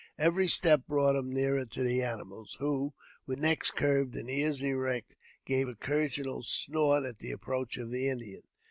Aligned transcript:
Every 0.17 0.47
step 0.47 0.87
brought 0.87 1.15
him 1.15 1.31
nearer 1.31 1.63
to 1.63 1.83
t] 1.85 2.01
animals, 2.01 2.57
who, 2.59 2.95
with 3.27 3.37
necks 3.37 3.69
curved 3.69 4.15
and 4.15 4.31
ears 4.31 4.59
erect, 4.63 5.13
gave 5.45 5.67
occasional 5.67 6.41
snort 6.41 7.05
at 7.05 7.19
the 7.19 7.29
approach 7.31 7.77
of 7.77 7.91
the 7.91 8.09
Indian. 8.09 8.41